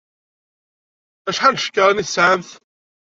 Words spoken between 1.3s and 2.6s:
n tcekkaṛin i tesɛamt?